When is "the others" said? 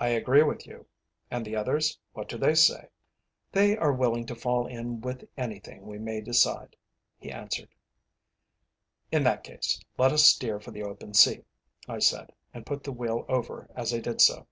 1.44-2.00